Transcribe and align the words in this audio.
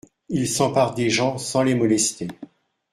Il 0.29 0.49
s'empare 0.49 0.95
des 0.95 1.11
gens 1.11 1.37
sans 1.37 1.61
les 1.61 1.75
molester. 1.75 2.27